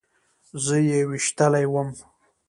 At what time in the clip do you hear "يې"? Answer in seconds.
0.87-0.99